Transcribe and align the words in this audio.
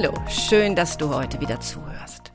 Hallo, 0.00 0.14
schön, 0.28 0.76
dass 0.76 0.96
du 0.96 1.12
heute 1.12 1.40
wieder 1.40 1.58
zuhörst. 1.58 2.30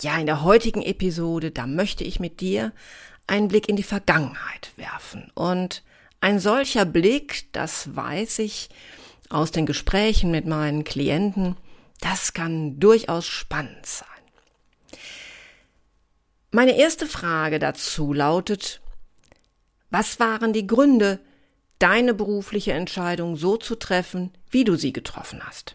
Ja, 0.00 0.16
in 0.16 0.26
der 0.26 0.44
heutigen 0.44 0.80
Episode, 0.80 1.50
da 1.50 1.66
möchte 1.66 2.04
ich 2.04 2.20
mit 2.20 2.40
dir 2.40 2.72
einen 3.26 3.48
Blick 3.48 3.68
in 3.68 3.74
die 3.74 3.82
Vergangenheit 3.82 4.70
werfen. 4.76 5.32
Und 5.34 5.82
ein 6.20 6.38
solcher 6.38 6.84
Blick, 6.84 7.52
das 7.52 7.96
weiß 7.96 8.38
ich 8.38 8.68
aus 9.28 9.50
den 9.50 9.66
Gesprächen 9.66 10.30
mit 10.30 10.46
meinen 10.46 10.84
Klienten, 10.84 11.56
das 12.00 12.32
kann 12.32 12.78
durchaus 12.78 13.26
spannend 13.26 13.84
sein. 13.84 14.06
Meine 16.52 16.78
erste 16.78 17.06
Frage 17.06 17.58
dazu 17.58 18.12
lautet, 18.12 18.80
was 19.90 20.20
waren 20.20 20.52
die 20.52 20.68
Gründe, 20.68 21.18
deine 21.80 22.14
berufliche 22.14 22.72
Entscheidung 22.72 23.34
so 23.34 23.56
zu 23.56 23.74
treffen, 23.74 24.30
wie 24.48 24.62
du 24.62 24.76
sie 24.76 24.92
getroffen 24.92 25.44
hast? 25.44 25.74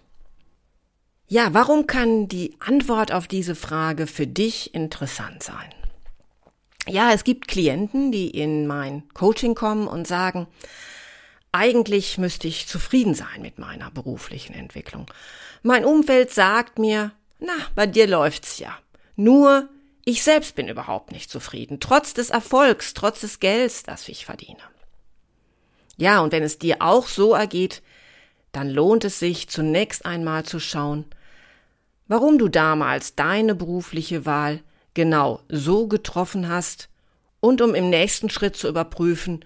Ja, 1.33 1.51
warum 1.51 1.87
kann 1.87 2.27
die 2.27 2.55
Antwort 2.59 3.11
auf 3.11 3.27
diese 3.27 3.55
Frage 3.55 4.05
für 4.05 4.27
dich 4.27 4.75
interessant 4.75 5.41
sein? 5.41 5.73
Ja, 6.87 7.11
es 7.11 7.23
gibt 7.23 7.47
Klienten, 7.47 8.11
die 8.11 8.29
in 8.29 8.67
mein 8.67 9.09
Coaching 9.15 9.55
kommen 9.55 9.87
und 9.87 10.07
sagen, 10.07 10.45
eigentlich 11.51 12.19
müsste 12.19 12.47
ich 12.47 12.67
zufrieden 12.67 13.15
sein 13.15 13.41
mit 13.41 13.57
meiner 13.57 13.89
beruflichen 13.89 14.53
Entwicklung. 14.53 15.07
Mein 15.63 15.85
Umfeld 15.85 16.29
sagt 16.29 16.77
mir, 16.77 17.13
na, 17.39 17.55
bei 17.73 17.87
dir 17.87 18.05
läuft's 18.05 18.59
ja. 18.59 18.77
Nur 19.15 19.69
ich 20.05 20.21
selbst 20.21 20.53
bin 20.53 20.67
überhaupt 20.67 21.11
nicht 21.11 21.31
zufrieden, 21.31 21.79
trotz 21.79 22.13
des 22.13 22.29
Erfolgs, 22.29 22.93
trotz 22.93 23.21
des 23.21 23.39
Gelds, 23.39 23.81
das 23.81 24.07
ich 24.07 24.23
verdiene. 24.23 24.61
Ja, 25.97 26.19
und 26.19 26.31
wenn 26.31 26.43
es 26.43 26.59
dir 26.59 26.83
auch 26.83 27.07
so 27.07 27.33
ergeht, 27.33 27.81
dann 28.51 28.69
lohnt 28.69 29.03
es 29.03 29.17
sich 29.17 29.49
zunächst 29.49 30.05
einmal 30.05 30.45
zu 30.45 30.59
schauen, 30.59 31.05
warum 32.07 32.37
du 32.37 32.47
damals 32.47 33.15
deine 33.15 33.55
berufliche 33.55 34.25
Wahl 34.25 34.61
genau 34.93 35.41
so 35.49 35.87
getroffen 35.87 36.49
hast 36.49 36.89
und 37.39 37.61
um 37.61 37.75
im 37.75 37.89
nächsten 37.89 38.29
Schritt 38.29 38.55
zu 38.55 38.67
überprüfen, 38.67 39.43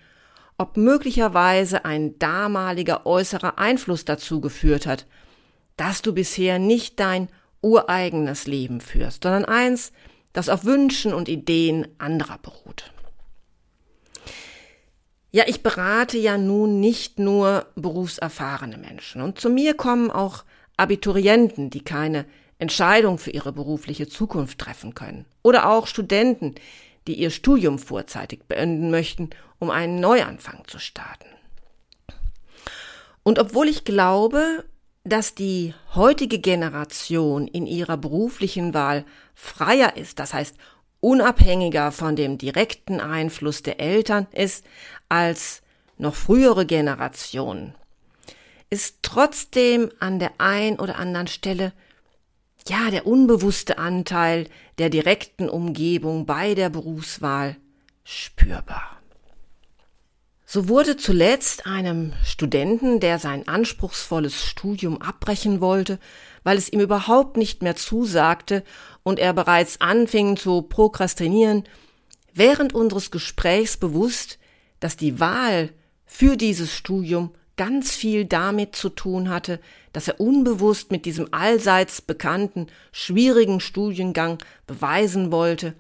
ob 0.57 0.77
möglicherweise 0.77 1.85
ein 1.85 2.17
damaliger 2.19 3.05
äußerer 3.05 3.57
Einfluss 3.59 4.05
dazu 4.05 4.41
geführt 4.41 4.85
hat, 4.87 5.05
dass 5.77 6.01
du 6.01 6.13
bisher 6.13 6.59
nicht 6.59 6.99
dein 6.99 7.29
ureigenes 7.61 8.47
Leben 8.47 8.81
führst, 8.81 9.23
sondern 9.23 9.45
eins, 9.45 9.91
das 10.33 10.49
auf 10.49 10.65
Wünschen 10.65 11.13
und 11.13 11.29
Ideen 11.29 11.87
anderer 11.97 12.37
beruht. 12.39 12.91
Ja, 15.31 15.43
ich 15.47 15.61
berate 15.61 16.17
ja 16.17 16.37
nun 16.37 16.79
nicht 16.79 17.19
nur 17.19 17.67
berufserfahrene 17.75 18.77
Menschen 18.77 19.21
und 19.21 19.39
zu 19.39 19.49
mir 19.49 19.75
kommen 19.75 20.09
auch 20.09 20.43
Abiturienten, 20.77 21.69
die 21.69 21.83
keine 21.83 22.25
Entscheidung 22.59 23.17
für 23.17 23.31
ihre 23.31 23.51
berufliche 23.51 24.07
Zukunft 24.07 24.59
treffen 24.59 24.95
können. 24.95 25.25
Oder 25.43 25.69
auch 25.69 25.87
Studenten, 25.87 26.55
die 27.07 27.15
ihr 27.15 27.29
Studium 27.29 27.79
vorzeitig 27.79 28.43
beenden 28.47 28.91
möchten, 28.91 29.29
um 29.59 29.69
einen 29.69 29.99
Neuanfang 29.99 30.63
zu 30.67 30.79
starten. 30.79 31.27
Und 33.23 33.39
obwohl 33.39 33.67
ich 33.67 33.83
glaube, 33.83 34.65
dass 35.03 35.35
die 35.35 35.73
heutige 35.95 36.39
Generation 36.39 37.47
in 37.47 37.65
ihrer 37.65 37.97
beruflichen 37.97 38.73
Wahl 38.73 39.05
freier 39.35 39.95
ist, 39.95 40.19
das 40.19 40.33
heißt 40.33 40.55
unabhängiger 40.99 41.91
von 41.91 42.15
dem 42.15 42.37
direkten 42.37 42.99
Einfluss 42.99 43.63
der 43.63 43.79
Eltern 43.79 44.27
ist 44.31 44.65
als 45.09 45.61
noch 45.97 46.15
frühere 46.15 46.65
Generationen, 46.65 47.75
ist 48.69 48.97
trotzdem 49.01 49.91
an 49.99 50.19
der 50.19 50.31
ein 50.39 50.79
oder 50.79 50.97
anderen 50.97 51.27
Stelle 51.27 51.71
ja, 52.69 52.89
der 52.91 53.07
unbewusste 53.07 53.77
Anteil 53.77 54.47
der 54.77 54.89
direkten 54.89 55.49
Umgebung 55.49 56.25
bei 56.25 56.53
der 56.53 56.69
Berufswahl 56.69 57.55
spürbar. 58.03 58.97
So 60.45 60.69
wurde 60.69 60.95
zuletzt 60.95 61.67
einem 61.67 62.13
Studenten, 62.23 63.01
der 63.01 63.19
sein 63.19 63.49
anspruchsvolles 63.49 64.45
Studium 64.45 65.01
abbrechen 65.01 65.59
wollte, 65.59 65.99
weil 66.43 66.57
es 66.57 66.71
ihm 66.71 66.79
überhaupt 66.79 67.35
nicht 67.35 67.61
mehr 67.61 67.75
zusagte 67.75 68.63
und 69.03 69.19
er 69.19 69.33
bereits 69.33 69.81
anfing 69.81 70.37
zu 70.37 70.61
prokrastinieren, 70.61 71.65
während 72.33 72.73
unseres 72.73 73.11
Gesprächs 73.11 73.75
bewusst, 73.75 74.39
dass 74.79 74.95
die 74.95 75.19
Wahl 75.19 75.73
für 76.05 76.37
dieses 76.37 76.73
Studium 76.73 77.33
ganz 77.57 77.93
viel 77.93 78.23
damit 78.23 78.73
zu 78.73 78.87
tun 78.87 79.29
hatte, 79.29 79.59
dass 79.97 80.07
er 80.07 80.19
unbewusst 80.19 80.91
mit 80.91 81.05
diesem 81.05 81.33
allseits 81.33 82.03
bekannten, 82.03 82.67
schwierigen 82.91 83.59
Studiengang 83.59 84.37
beweisen 84.67 85.31
wollte, 85.31 85.73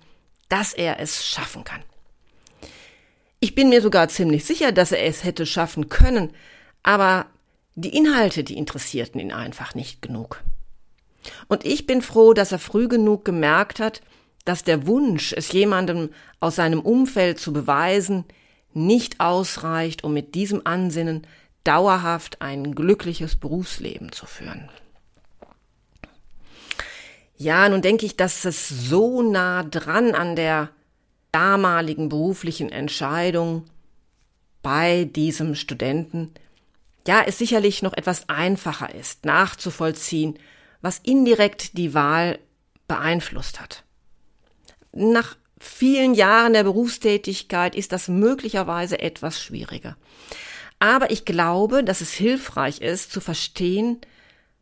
dass 0.49 0.73
er 0.73 0.99
es 0.99 1.23
schaffen 1.23 1.63
kann. 1.63 1.83
Ich 3.39 3.53
bin 3.53 3.69
mir 3.69 3.79
sogar 3.79 4.09
ziemlich 4.09 4.43
sicher, 4.43 4.71
dass 4.71 4.91
er 4.91 5.05
es 5.05 5.23
hätte 5.23 5.45
schaffen 5.45 5.89
können, 5.89 6.31
aber 6.81 7.27
die 7.75 7.95
Inhalte, 7.95 8.43
die 8.43 8.57
interessierten 8.57 9.21
ihn 9.21 9.31
einfach 9.31 9.75
nicht 9.75 10.01
genug. 10.01 10.41
Und 11.47 11.63
ich 11.63 11.85
bin 11.85 12.01
froh, 12.01 12.33
dass 12.33 12.51
er 12.51 12.57
früh 12.57 12.87
genug 12.87 13.23
gemerkt 13.23 13.79
hat, 13.79 14.01
dass 14.45 14.63
der 14.63 14.87
Wunsch, 14.87 15.31
es 15.31 15.51
jemandem 15.51 16.09
aus 16.39 16.55
seinem 16.55 16.79
Umfeld 16.79 17.39
zu 17.39 17.53
beweisen, 17.53 18.25
nicht 18.73 19.19
ausreicht, 19.19 20.03
um 20.03 20.11
mit 20.11 20.33
diesem 20.33 20.65
Ansinnen 20.65 21.27
dauerhaft 21.67 22.41
ein 22.41 22.73
glückliches 22.75 23.35
Berufsleben 23.35 24.11
zu 24.11 24.25
führen. 24.25 24.69
Ja, 27.35 27.69
nun 27.69 27.81
denke 27.81 28.05
ich, 28.05 28.15
dass 28.15 28.45
es 28.45 28.67
so 28.67 29.21
nah 29.21 29.63
dran 29.63 30.15
an 30.15 30.35
der 30.35 30.69
damaligen 31.31 32.09
beruflichen 32.09 32.71
Entscheidung 32.71 33.65
bei 34.63 35.03
diesem 35.05 35.53
Studenten, 35.55 36.33
ja, 37.05 37.21
es 37.25 37.37
sicherlich 37.37 37.83
noch 37.83 37.93
etwas 37.93 38.27
einfacher 38.27 38.93
ist, 38.95 39.25
nachzuvollziehen, 39.25 40.39
was 40.81 40.99
indirekt 40.99 41.77
die 41.77 41.93
Wahl 41.93 42.39
beeinflusst 42.87 43.59
hat. 43.59 43.83
Nach 44.93 45.37
vielen 45.59 46.13
Jahren 46.13 46.53
der 46.53 46.63
Berufstätigkeit 46.63 47.75
ist 47.75 47.91
das 47.91 48.07
möglicherweise 48.07 48.99
etwas 48.99 49.41
schwieriger. 49.41 49.95
Aber 50.79 51.11
ich 51.11 51.25
glaube, 51.25 51.83
dass 51.83 52.01
es 52.01 52.11
hilfreich 52.11 52.81
ist 52.81 53.11
zu 53.11 53.19
verstehen, 53.19 53.99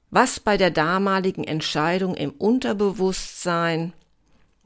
was 0.09 0.39
bei 0.39 0.57
der 0.57 0.71
damaligen 0.71 1.43
Entscheidung 1.43 2.15
im 2.15 2.31
Unterbewusstsein 2.31 3.93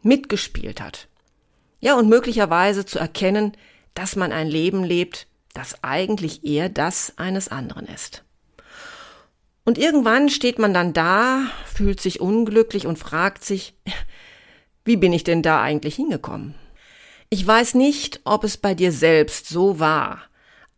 mitgespielt 0.03 0.81
hat. 0.81 1.07
Ja, 1.79 1.95
und 1.95 2.09
möglicherweise 2.09 2.85
zu 2.85 2.99
erkennen, 2.99 3.53
dass 3.93 4.15
man 4.15 4.31
ein 4.31 4.47
Leben 4.47 4.83
lebt, 4.83 5.27
das 5.53 5.83
eigentlich 5.83 6.43
eher 6.43 6.69
das 6.69 7.17
eines 7.17 7.47
anderen 7.47 7.87
ist. 7.87 8.23
Und 9.65 9.77
irgendwann 9.77 10.29
steht 10.29 10.59
man 10.59 10.73
dann 10.73 10.93
da, 10.93 11.43
fühlt 11.65 12.01
sich 12.01 12.21
unglücklich 12.21 12.87
und 12.87 12.97
fragt 12.97 13.43
sich, 13.43 13.75
wie 14.85 14.97
bin 14.97 15.13
ich 15.13 15.23
denn 15.23 15.41
da 15.41 15.61
eigentlich 15.61 15.95
hingekommen? 15.95 16.55
Ich 17.29 17.45
weiß 17.45 17.75
nicht, 17.75 18.21
ob 18.23 18.43
es 18.43 18.57
bei 18.57 18.73
dir 18.73 18.91
selbst 18.91 19.47
so 19.47 19.79
war, 19.79 20.21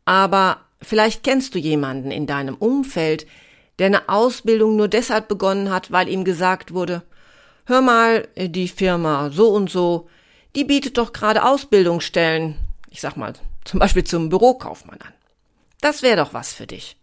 aber 0.04 0.66
vielleicht 0.82 1.24
kennst 1.24 1.56
du 1.56 1.60
jemanden 1.60 2.12
in 2.12 2.28
deinem 2.28 2.56
Umfeld, 2.56 3.28
der 3.80 3.88
eine 3.88 4.10
Ausbildung 4.10 4.76
nur 4.76 4.88
deshalb 4.88 5.28
begonnen 5.28 5.70
hat, 5.72 5.92
weil 5.92 6.10
ihm 6.10 6.24
gesagt 6.24 6.74
wurde, 6.74 7.04
hör 7.66 7.82
mal, 7.82 8.28
die 8.36 8.68
Firma 8.68 9.30
so 9.32 9.50
und 9.50 9.70
so, 9.70 10.10
die 10.56 10.66
bietet 10.66 10.98
doch 10.98 11.14
gerade 11.14 11.44
Ausbildungsstellen, 11.46 12.56
ich 12.90 13.02
sag 13.02 13.16
mal, 13.16 13.34
zum 13.64 13.80
Beispiel 13.80 14.04
zum 14.04 14.30
Bürokaufmann 14.30 15.00
an. 15.02 15.14
Das 15.80 16.02
wäre 16.02 16.18
doch 16.18 16.34
was 16.34 16.54
für 16.54 16.68
dich. 16.68 16.98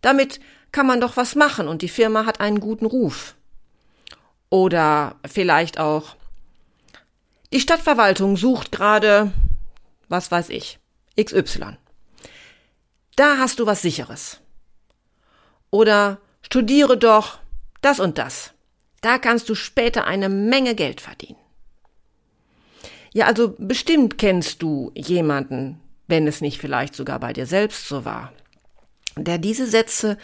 Damit 0.00 0.40
kann 0.72 0.86
man 0.86 1.00
doch 1.00 1.16
was 1.16 1.34
machen 1.34 1.68
und 1.68 1.82
die 1.82 1.88
Firma 1.88 2.26
hat 2.26 2.40
einen 2.40 2.60
guten 2.60 2.86
Ruf. 2.86 3.34
Oder 4.50 5.16
vielleicht 5.26 5.78
auch, 5.78 6.16
Die 7.52 7.60
Stadtverwaltung 7.60 8.36
sucht 8.36 8.72
gerade, 8.72 9.30
was 10.08 10.30
weiß 10.30 10.48
ich, 10.48 10.80
XY. 11.20 11.76
Da 13.16 13.38
hast 13.38 13.58
du 13.58 13.66
was 13.66 13.82
sicheres. 13.82 14.40
Oder 15.70 16.18
studiere 16.42 16.96
doch 16.96 17.38
das 17.80 18.00
und 18.00 18.18
das. 18.18 18.52
Da 19.00 19.18
kannst 19.18 19.48
du 19.48 19.54
später 19.54 20.06
eine 20.06 20.28
Menge 20.28 20.74
Geld 20.74 21.00
verdienen. 21.00 21.38
Ja, 23.12 23.26
also 23.26 23.54
bestimmt 23.58 24.18
kennst 24.18 24.62
du 24.62 24.90
jemanden, 24.94 25.80
wenn 26.08 26.26
es 26.26 26.40
nicht 26.40 26.60
vielleicht 26.60 26.94
sogar 26.94 27.20
bei 27.20 27.32
dir 27.32 27.46
selbst 27.46 27.86
so 27.86 28.04
war, 28.04 28.32
der 29.16 29.38
diese 29.38 29.66
Sätze 29.66 30.18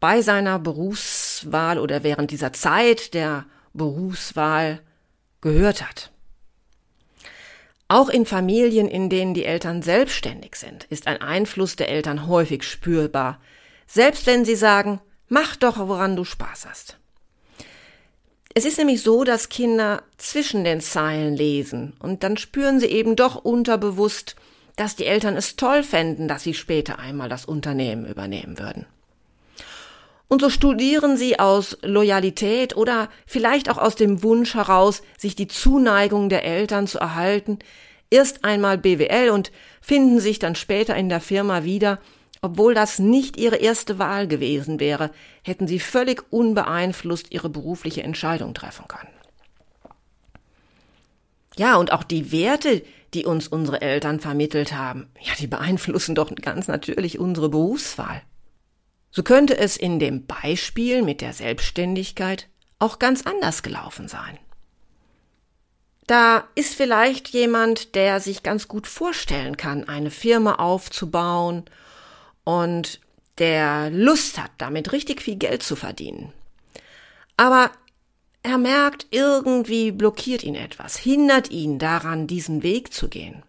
bei 0.00 0.22
seiner 0.22 0.58
Berufswahl 0.58 1.78
oder 1.78 2.02
während 2.02 2.30
dieser 2.30 2.52
Zeit 2.52 3.12
der 3.12 3.44
Berufswahl 3.74 4.80
gehört 5.40 5.82
hat. 5.82 6.10
Auch 7.94 8.08
in 8.08 8.26
Familien, 8.26 8.88
in 8.88 9.08
denen 9.08 9.34
die 9.34 9.44
Eltern 9.44 9.80
selbstständig 9.80 10.56
sind, 10.56 10.82
ist 10.90 11.06
ein 11.06 11.22
Einfluss 11.22 11.76
der 11.76 11.88
Eltern 11.88 12.26
häufig 12.26 12.64
spürbar, 12.64 13.40
selbst 13.86 14.26
wenn 14.26 14.44
sie 14.44 14.56
sagen, 14.56 15.00
mach 15.28 15.54
doch, 15.54 15.78
woran 15.78 16.16
du 16.16 16.24
Spaß 16.24 16.66
hast. 16.68 16.98
Es 18.52 18.64
ist 18.64 18.78
nämlich 18.78 19.00
so, 19.00 19.22
dass 19.22 19.48
Kinder 19.48 20.02
zwischen 20.18 20.64
den 20.64 20.80
Zeilen 20.80 21.36
lesen 21.36 21.92
und 22.00 22.24
dann 22.24 22.36
spüren 22.36 22.80
sie 22.80 22.88
eben 22.88 23.14
doch 23.14 23.36
unterbewusst, 23.36 24.34
dass 24.74 24.96
die 24.96 25.06
Eltern 25.06 25.36
es 25.36 25.54
toll 25.54 25.84
fänden, 25.84 26.26
dass 26.26 26.42
sie 26.42 26.54
später 26.54 26.98
einmal 26.98 27.28
das 27.28 27.44
Unternehmen 27.44 28.06
übernehmen 28.06 28.58
würden. 28.58 28.86
Und 30.34 30.40
so 30.40 30.50
studieren 30.50 31.16
sie 31.16 31.38
aus 31.38 31.78
Loyalität 31.82 32.76
oder 32.76 33.08
vielleicht 33.24 33.70
auch 33.70 33.78
aus 33.78 33.94
dem 33.94 34.24
Wunsch 34.24 34.54
heraus, 34.54 35.02
sich 35.16 35.36
die 35.36 35.46
Zuneigung 35.46 36.28
der 36.28 36.44
Eltern 36.44 36.88
zu 36.88 36.98
erhalten, 36.98 37.60
erst 38.10 38.44
einmal 38.44 38.76
BWL 38.76 39.30
und 39.30 39.52
finden 39.80 40.18
sich 40.18 40.40
dann 40.40 40.56
später 40.56 40.96
in 40.96 41.08
der 41.08 41.20
Firma 41.20 41.62
wieder, 41.62 42.00
obwohl 42.42 42.74
das 42.74 42.98
nicht 42.98 43.36
ihre 43.36 43.58
erste 43.58 44.00
Wahl 44.00 44.26
gewesen 44.26 44.80
wäre, 44.80 45.12
hätten 45.44 45.68
sie 45.68 45.78
völlig 45.78 46.24
unbeeinflusst 46.32 47.30
ihre 47.30 47.48
berufliche 47.48 48.02
Entscheidung 48.02 48.54
treffen 48.54 48.88
können. 48.88 49.14
Ja, 51.56 51.76
und 51.76 51.92
auch 51.92 52.02
die 52.02 52.32
Werte, 52.32 52.82
die 53.14 53.24
uns 53.24 53.46
unsere 53.46 53.82
Eltern 53.82 54.18
vermittelt 54.18 54.72
haben, 54.72 55.06
ja, 55.20 55.34
die 55.38 55.46
beeinflussen 55.46 56.16
doch 56.16 56.34
ganz 56.34 56.66
natürlich 56.66 57.20
unsere 57.20 57.48
Berufswahl. 57.48 58.20
So 59.14 59.22
könnte 59.22 59.56
es 59.56 59.76
in 59.76 60.00
dem 60.00 60.26
Beispiel 60.26 61.02
mit 61.02 61.20
der 61.20 61.32
Selbstständigkeit 61.32 62.48
auch 62.80 62.98
ganz 62.98 63.22
anders 63.22 63.62
gelaufen 63.62 64.08
sein. 64.08 64.36
Da 66.08 66.48
ist 66.56 66.74
vielleicht 66.74 67.28
jemand, 67.28 67.94
der 67.94 68.18
sich 68.18 68.42
ganz 68.42 68.66
gut 68.66 68.88
vorstellen 68.88 69.56
kann, 69.56 69.88
eine 69.88 70.10
Firma 70.10 70.56
aufzubauen 70.56 71.64
und 72.42 73.00
der 73.38 73.88
Lust 73.90 74.36
hat, 74.36 74.50
damit 74.58 74.90
richtig 74.90 75.22
viel 75.22 75.36
Geld 75.36 75.62
zu 75.62 75.76
verdienen. 75.76 76.32
Aber 77.36 77.70
er 78.42 78.58
merkt, 78.58 79.06
irgendwie 79.12 79.92
blockiert 79.92 80.42
ihn 80.42 80.56
etwas, 80.56 80.96
hindert 80.96 81.52
ihn 81.52 81.78
daran, 81.78 82.26
diesen 82.26 82.64
Weg 82.64 82.92
zu 82.92 83.08
gehen. 83.08 83.44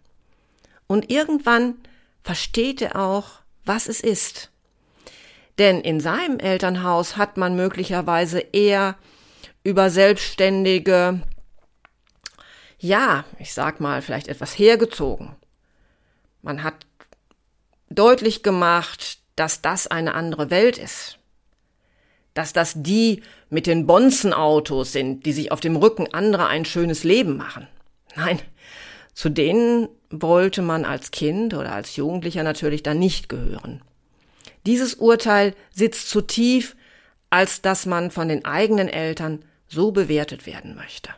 Und 0.86 1.10
irgendwann 1.10 1.74
versteht 2.22 2.82
er 2.82 2.94
auch, 2.94 3.40
was 3.64 3.88
es 3.88 4.00
ist. 4.00 4.52
Denn 5.58 5.80
in 5.80 6.00
seinem 6.00 6.38
Elternhaus 6.38 7.16
hat 7.16 7.36
man 7.36 7.56
möglicherweise 7.56 8.40
eher 8.40 8.96
über 9.64 9.90
Selbstständige, 9.90 11.22
ja, 12.78 13.24
ich 13.38 13.54
sag 13.54 13.80
mal, 13.80 14.02
vielleicht 14.02 14.28
etwas 14.28 14.58
hergezogen. 14.58 15.34
Man 16.42 16.62
hat 16.62 16.86
deutlich 17.88 18.42
gemacht, 18.42 19.18
dass 19.34 19.62
das 19.62 19.86
eine 19.86 20.14
andere 20.14 20.50
Welt 20.50 20.78
ist 20.78 21.18
dass 22.36 22.52
das 22.52 22.74
die 22.76 23.22
mit 23.48 23.66
den 23.66 23.86
Bonzenautos 23.86 24.92
sind, 24.92 25.24
die 25.24 25.32
sich 25.32 25.50
auf 25.52 25.60
dem 25.60 25.76
Rücken 25.76 26.12
anderer 26.12 26.48
ein 26.48 26.64
schönes 26.64 27.02
Leben 27.02 27.36
machen. 27.36 27.66
Nein, 28.14 28.40
zu 29.14 29.30
denen 29.30 29.88
wollte 30.10 30.60
man 30.62 30.84
als 30.84 31.10
Kind 31.10 31.54
oder 31.54 31.72
als 31.72 31.96
Jugendlicher 31.96 32.42
natürlich 32.42 32.82
dann 32.82 32.98
nicht 32.98 33.28
gehören. 33.28 33.82
Dieses 34.66 34.94
Urteil 34.94 35.54
sitzt 35.72 36.10
zu 36.10 36.20
tief, 36.20 36.76
als 37.30 37.62
dass 37.62 37.86
man 37.86 38.10
von 38.10 38.28
den 38.28 38.44
eigenen 38.44 38.88
Eltern 38.88 39.44
so 39.68 39.92
bewertet 39.92 40.46
werden 40.46 40.74
möchte. 40.74 41.10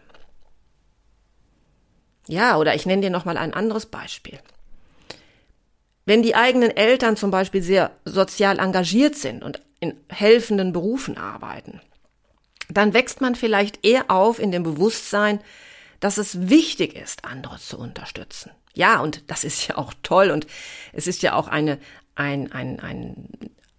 Ja, 2.26 2.58
oder 2.58 2.74
ich 2.74 2.86
nenne 2.86 3.02
dir 3.02 3.10
noch 3.10 3.24
mal 3.24 3.38
ein 3.38 3.54
anderes 3.54 3.86
Beispiel. 3.86 4.38
Wenn 6.04 6.22
die 6.22 6.34
eigenen 6.34 6.70
Eltern 6.70 7.16
zum 7.16 7.30
Beispiel 7.30 7.62
sehr 7.62 7.90
sozial 8.04 8.58
engagiert 8.58 9.16
sind 9.16 9.42
und 9.42 9.62
in 9.80 9.98
helfenden 10.08 10.72
Berufen 10.72 11.16
arbeiten, 11.16 11.80
dann 12.70 12.92
wächst 12.94 13.20
man 13.20 13.34
vielleicht 13.34 13.84
eher 13.84 14.10
auf 14.10 14.38
in 14.38 14.52
dem 14.52 14.62
Bewusstsein, 14.62 15.40
dass 16.00 16.18
es 16.18 16.48
wichtig 16.48 16.94
ist, 16.94 17.24
andere 17.24 17.58
zu 17.58 17.78
unterstützen. 17.78 18.50
Ja, 18.74 19.00
und 19.00 19.30
das 19.30 19.44
ist 19.44 19.66
ja 19.66 19.76
auch 19.76 19.92
toll 20.02 20.30
und 20.30 20.46
es 20.92 21.06
ist 21.06 21.22
ja 21.22 21.34
auch 21.34 21.48
eine, 21.48 21.78
ein, 22.18 22.52
ein, 22.52 22.80
ein, 22.80 23.28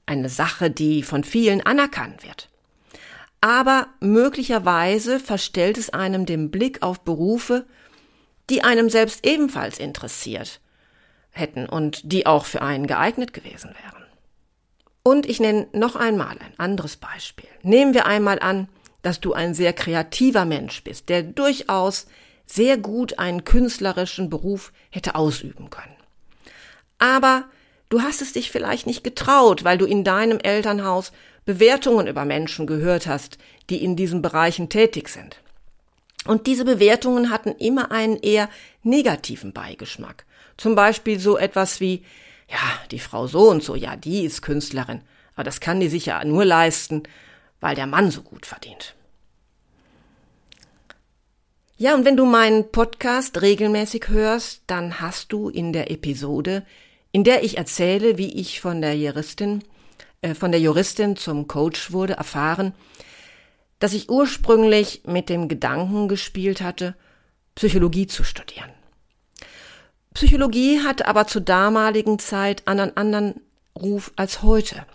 eine 0.06 0.30
Sache, 0.30 0.71
die 0.71 1.03
von 1.03 1.24
vielen 1.24 1.62
anerkannt 1.62 2.24
wird. 2.24 2.50
Aber 3.41 3.88
möglicherweise 4.00 5.19
verstellt 5.19 5.77
es 5.77 5.89
einem 5.89 6.25
den 6.25 6.51
Blick 6.51 6.81
auf 6.81 7.01
Berufe, 7.01 7.65
die 8.50 8.63
einem 8.63 8.89
selbst 8.89 9.25
ebenfalls 9.25 9.77
interessiert 9.77 10.59
hätten 11.31 11.68
und 11.68 12.12
die 12.12 12.25
auch 12.25 12.45
für 12.45 12.62
einen 12.62 12.88
geeignet 12.88 13.33
gewesen 13.33 13.69
wären. 13.83 14.03
Und 15.03 15.25
ich 15.25 15.39
nenne 15.39 15.68
noch 15.71 15.95
einmal 15.95 16.38
ein 16.39 16.53
anderes 16.57 16.97
Beispiel. 16.97 17.47
Nehmen 17.62 17.94
wir 17.94 18.06
einmal 18.06 18.39
an, 18.39 18.68
dass 19.01 19.21
du 19.21 19.33
ein 19.33 19.53
sehr 19.53 19.74
kreativer 19.74 20.45
Mensch 20.45 20.83
bist, 20.83 21.07
der 21.07 21.24
durchaus 21.24 22.07
sehr 22.45 22.77
gut 22.77 23.19
einen 23.19 23.45
künstlerischen 23.45 24.30
Beruf 24.30 24.74
hätte 24.89 25.15
ausüben 25.15 25.69
können. 25.69 25.95
Aber 26.97 27.45
du 27.89 28.01
hast 28.01 28.21
es 28.21 28.33
dich 28.33 28.51
vielleicht 28.51 28.88
nicht 28.88 29.03
getraut, 29.03 29.63
weil 29.63 29.77
du 29.77 29.86
in 29.86 30.03
deinem 30.03 30.39
Elternhaus 30.39 31.12
Bewertungen 31.45 32.07
über 32.07 32.25
Menschen 32.25 32.68
gehört 32.68 33.07
hast, 33.07 33.38
die 33.69 33.84
in 33.84 33.96
diesen 33.96 34.22
Bereichen 34.22 34.69
tätig 34.69 35.10
sind. 35.10 35.38
Und 36.25 36.48
diese 36.48 36.65
Bewertungen 36.65 37.31
hatten 37.31 37.51
immer 37.51 37.91
einen 37.91 38.17
eher 38.17 38.50
negativen 38.84 39.53
Beigeschmack. 39.53 40.25
Zum 40.58 40.75
Beispiel 40.75 41.19
so 41.19 41.38
etwas 41.38 41.79
wie, 41.79 42.03
ja, 42.50 42.58
die 42.91 43.00
Frau 43.00 43.27
so 43.27 43.50
und 43.50 43.63
so, 43.63 43.75
ja, 43.75 43.96
die 43.96 44.25
ist 44.25 44.41
Künstlerin, 44.41 45.01
aber 45.36 45.43
das 45.43 45.60
kann 45.60 45.79
die 45.79 45.88
sich 45.88 46.05
ja 46.08 46.24
nur 46.25 46.46
leisten, 46.46 47.03
weil 47.62 47.75
der 47.75 47.88
Mann 47.88 48.12
so 48.12 48.22
gut 48.22 48.46
verdient. 48.46 48.96
Ja, 51.77 51.96
und 51.96 52.03
wenn 52.03 52.17
du 52.17 52.25
meinen 52.25 52.72
Podcast 52.72 53.41
regelmäßig 53.41 54.10
hörst, 54.10 54.63
dann 54.67 55.00
hast 55.00 55.31
du 55.31 55.48
in 55.48 55.72
der 55.72 55.89
Episode, 55.89 56.65
in 57.12 57.24
der 57.24 57.44
ich 57.44 57.58
erzähle, 57.58 58.18
wie 58.18 58.32
ich 58.39 58.62
von 58.62 58.82
der 58.82 58.98
Juristin, 58.98 59.63
äh, 60.22 60.36
von 60.36 60.51
der 60.51 60.62
Juristin 60.62 61.16
zum 61.16 61.48
Coach 61.48 61.92
wurde, 61.92 62.13
erfahren, 62.13 62.74
dass 63.80 63.94
ich 63.94 64.10
ursprünglich 64.10 65.04
mit 65.06 65.30
dem 65.30 65.48
Gedanken 65.48 66.08
gespielt 66.08 66.62
hatte, 66.62 66.96
Psychologie 67.56 68.08
zu 68.08 68.24
studieren. 68.24 68.70
Psychologie 70.13 70.82
hatte 70.84 71.08
aber 71.08 71.28
zur 71.28 71.42
damaligen 71.42 72.20
Zeit 72.20 72.68
einen 72.68 72.96
anderen 72.98 73.42
Ruf 73.75 74.12
als 74.16 74.44
heute. 74.44 74.86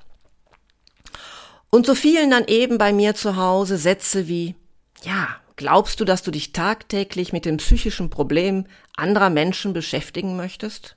Und 1.71 1.87
so 1.87 1.94
fielen 1.94 2.30
dann 2.30 2.44
eben 2.47 2.78
bei 2.78 2.92
mir 2.92 3.14
zu 3.14 3.37
Hause 3.37 3.78
Sätze 3.78 4.28
wie, 4.28 4.54
ja, 5.02 5.28
glaubst 5.56 6.00
du, 6.00 6.04
dass 6.04 6.23
du 6.23 6.30
dich 6.30 6.52
tagtäglich 6.52 7.33
mit 7.33 7.44
den 7.47 7.56
psychischen 7.56 8.11
Problemen 8.11 8.68
anderer 8.97 9.30
Menschen 9.30 9.73
beschäftigen 9.73 10.37
möchtest? 10.37 10.97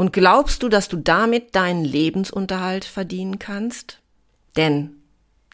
Und 0.00 0.14
glaubst 0.14 0.62
du, 0.62 0.70
dass 0.70 0.88
du 0.88 0.96
damit 0.96 1.54
deinen 1.54 1.84
Lebensunterhalt 1.84 2.86
verdienen 2.86 3.38
kannst? 3.38 3.98
Denn 4.56 4.94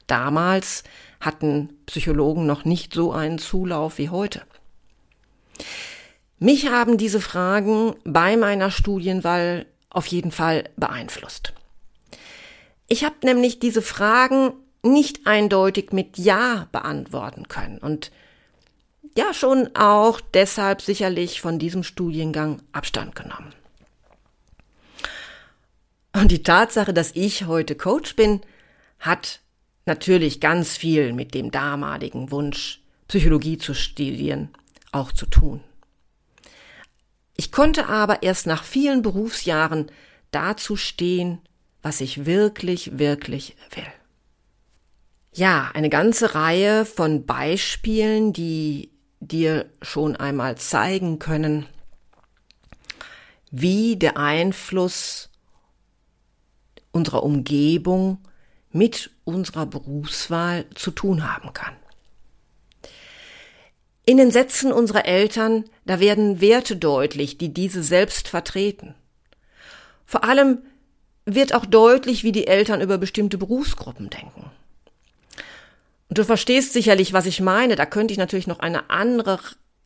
damals 0.06 0.84
hatten 1.20 1.70
Psychologen 1.86 2.46
noch 2.46 2.64
nicht 2.64 2.94
so 2.94 3.10
einen 3.10 3.40
Zulauf 3.40 3.98
wie 3.98 4.08
heute. 4.08 4.42
Mich 6.38 6.68
haben 6.68 6.96
diese 6.96 7.20
Fragen 7.20 7.96
bei 8.04 8.36
meiner 8.36 8.70
Studienwahl 8.70 9.66
auf 9.90 10.06
jeden 10.06 10.30
Fall 10.30 10.70
beeinflusst. 10.76 11.52
Ich 12.86 13.02
habe 13.02 13.16
nämlich 13.24 13.58
diese 13.58 13.82
Fragen 13.82 14.52
nicht 14.84 15.26
eindeutig 15.26 15.90
mit 15.90 16.18
Ja 16.18 16.68
beantworten 16.70 17.48
können 17.48 17.78
und 17.78 18.12
ja 19.16 19.34
schon 19.34 19.70
auch 19.74 20.20
deshalb 20.20 20.82
sicherlich 20.82 21.40
von 21.40 21.58
diesem 21.58 21.82
Studiengang 21.82 22.62
Abstand 22.70 23.16
genommen. 23.16 23.52
Und 26.16 26.32
die 26.32 26.42
Tatsache, 26.42 26.94
dass 26.94 27.10
ich 27.12 27.44
heute 27.44 27.74
Coach 27.74 28.16
bin, 28.16 28.40
hat 28.98 29.40
natürlich 29.84 30.40
ganz 30.40 30.74
viel 30.74 31.12
mit 31.12 31.34
dem 31.34 31.50
damaligen 31.50 32.30
Wunsch, 32.30 32.80
Psychologie 33.06 33.58
zu 33.58 33.74
studieren, 33.74 34.48
auch 34.92 35.12
zu 35.12 35.26
tun. 35.26 35.60
Ich 37.36 37.52
konnte 37.52 37.88
aber 37.88 38.22
erst 38.22 38.46
nach 38.46 38.64
vielen 38.64 39.02
Berufsjahren 39.02 39.90
dazu 40.30 40.74
stehen, 40.74 41.38
was 41.82 42.00
ich 42.00 42.24
wirklich, 42.24 42.98
wirklich 42.98 43.54
will. 43.74 43.84
Ja, 45.34 45.70
eine 45.74 45.90
ganze 45.90 46.34
Reihe 46.34 46.86
von 46.86 47.26
Beispielen, 47.26 48.32
die 48.32 48.90
dir 49.20 49.66
schon 49.82 50.16
einmal 50.16 50.56
zeigen 50.56 51.18
können, 51.18 51.66
wie 53.50 53.96
der 53.96 54.16
Einfluss 54.16 55.28
unserer 56.96 57.22
Umgebung 57.22 58.18
mit 58.72 59.10
unserer 59.24 59.66
Berufswahl 59.66 60.64
zu 60.74 60.90
tun 60.90 61.30
haben 61.30 61.52
kann. 61.52 61.74
In 64.04 64.16
den 64.16 64.30
Sätzen 64.30 64.72
unserer 64.72 65.04
Eltern, 65.04 65.64
da 65.84 66.00
werden 66.00 66.40
Werte 66.40 66.76
deutlich, 66.76 67.38
die 67.38 67.52
diese 67.52 67.82
selbst 67.82 68.28
vertreten. 68.28 68.94
Vor 70.04 70.24
allem 70.24 70.58
wird 71.24 71.54
auch 71.54 71.66
deutlich, 71.66 72.22
wie 72.22 72.32
die 72.32 72.46
Eltern 72.46 72.80
über 72.80 72.98
bestimmte 72.98 73.36
Berufsgruppen 73.36 74.10
denken. 74.10 74.50
Und 76.08 76.18
du 76.18 76.24
verstehst 76.24 76.72
sicherlich, 76.72 77.12
was 77.12 77.26
ich 77.26 77.40
meine. 77.40 77.74
Da 77.74 77.84
könnte 77.84 78.12
ich 78.12 78.18
natürlich 78.18 78.46
noch 78.46 78.60
eine 78.60 78.90
andere 78.90 79.40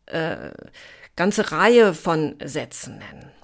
äh, 0.05 0.51
ganze 1.17 1.51
Reihe 1.51 1.95
von 1.95 2.37
Sätzen 2.45 2.99
nennen. 2.99 3.40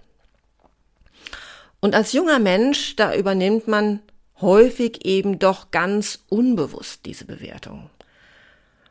Und 1.86 1.94
als 1.94 2.12
junger 2.12 2.40
Mensch, 2.40 2.96
da 2.96 3.14
übernimmt 3.14 3.68
man 3.68 4.00
häufig 4.40 5.06
eben 5.06 5.38
doch 5.38 5.70
ganz 5.70 6.18
unbewusst 6.28 7.06
diese 7.06 7.26
Bewertung. 7.26 7.90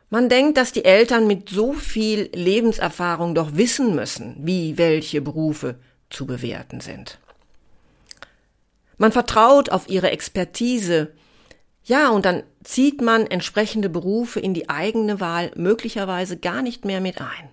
Man 0.08 0.30
denkt, 0.30 0.56
dass 0.56 0.72
die 0.72 0.86
Eltern 0.86 1.26
mit 1.26 1.50
so 1.50 1.74
viel 1.74 2.30
Lebenserfahrung 2.32 3.34
doch 3.34 3.54
wissen 3.54 3.94
müssen, 3.94 4.36
wie 4.38 4.78
welche 4.78 5.20
Berufe 5.20 5.78
zu 6.08 6.24
bewerten 6.24 6.80
sind. 6.80 7.18
Man 8.96 9.12
vertraut 9.12 9.68
auf 9.68 9.90
ihre 9.90 10.10
Expertise, 10.10 11.12
ja, 11.84 12.08
und 12.08 12.24
dann 12.24 12.44
zieht 12.64 13.02
man 13.02 13.26
entsprechende 13.26 13.90
Berufe 13.90 14.40
in 14.40 14.54
die 14.54 14.70
eigene 14.70 15.20
Wahl 15.20 15.50
möglicherweise 15.54 16.38
gar 16.38 16.62
nicht 16.62 16.86
mehr 16.86 17.02
mit 17.02 17.20
ein. 17.20 17.50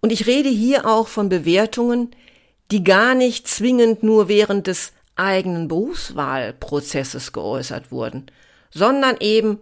Und 0.00 0.12
ich 0.12 0.28
rede 0.28 0.50
hier 0.50 0.86
auch 0.86 1.08
von 1.08 1.28
Bewertungen, 1.28 2.12
die 2.70 2.84
gar 2.84 3.14
nicht 3.14 3.48
zwingend 3.48 4.02
nur 4.02 4.28
während 4.28 4.66
des 4.66 4.92
eigenen 5.16 5.68
Berufswahlprozesses 5.68 7.32
geäußert 7.32 7.90
wurden, 7.90 8.26
sondern 8.70 9.16
eben 9.20 9.58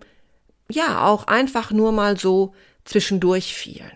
ja 0.70 1.06
auch 1.06 1.26
einfach 1.26 1.70
nur 1.70 1.92
mal 1.92 2.18
so 2.18 2.54
zwischendurch 2.84 3.54
fielen. 3.54 3.92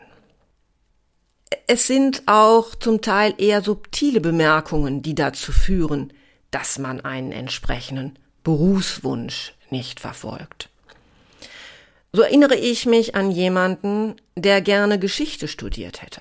Es 1.66 1.86
sind 1.86 2.22
auch 2.26 2.74
zum 2.74 3.00
Teil 3.02 3.34
eher 3.38 3.62
subtile 3.62 4.20
Bemerkungen, 4.20 5.02
die 5.02 5.14
dazu 5.14 5.52
führen, 5.52 6.12
dass 6.50 6.78
man 6.78 7.00
einen 7.00 7.32
entsprechenden 7.32 8.18
Berufswunsch 8.42 9.54
nicht 9.70 10.00
verfolgt. 10.00 10.68
So 12.12 12.22
erinnere 12.22 12.56
ich 12.56 12.84
mich 12.84 13.14
an 13.14 13.30
jemanden, 13.30 14.16
der 14.36 14.60
gerne 14.60 14.98
Geschichte 14.98 15.48
studiert 15.48 16.02
hätte. 16.02 16.20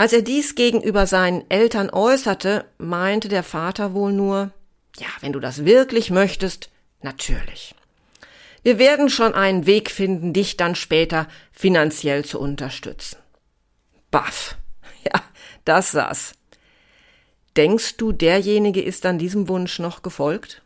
Als 0.00 0.14
er 0.14 0.22
dies 0.22 0.54
gegenüber 0.54 1.06
seinen 1.06 1.44
Eltern 1.50 1.90
äußerte, 1.90 2.64
meinte 2.78 3.28
der 3.28 3.42
Vater 3.42 3.92
wohl 3.92 4.14
nur, 4.14 4.50
ja, 4.96 5.08
wenn 5.20 5.34
du 5.34 5.40
das 5.40 5.66
wirklich 5.66 6.08
möchtest, 6.10 6.70
natürlich. 7.02 7.74
Wir 8.62 8.78
werden 8.78 9.10
schon 9.10 9.34
einen 9.34 9.66
Weg 9.66 9.90
finden, 9.90 10.32
dich 10.32 10.56
dann 10.56 10.74
später 10.74 11.28
finanziell 11.52 12.24
zu 12.24 12.40
unterstützen. 12.40 13.18
Baff. 14.10 14.56
Ja, 15.04 15.22
das 15.66 15.92
saß. 15.92 16.32
Denkst 17.58 17.98
du, 17.98 18.12
derjenige 18.12 18.80
ist 18.80 19.04
dann 19.04 19.18
diesem 19.18 19.48
Wunsch 19.48 19.78
noch 19.80 20.00
gefolgt? 20.00 20.62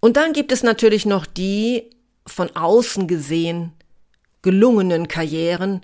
Und 0.00 0.16
dann 0.16 0.32
gibt 0.32 0.50
es 0.50 0.62
natürlich 0.62 1.04
noch 1.04 1.26
die 1.26 1.90
von 2.26 2.56
außen 2.56 3.06
gesehen 3.06 3.74
gelungenen 4.40 5.08
Karrieren, 5.08 5.82